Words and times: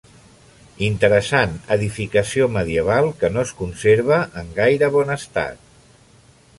Interessant 0.85 1.53
edificació 1.75 2.47
medieval 2.55 3.11
que 3.23 3.31
no 3.37 3.45
es 3.49 3.55
conserva 3.63 4.19
en 4.43 4.53
gaire 4.61 4.91
bon 4.99 5.19
estat. 5.21 5.65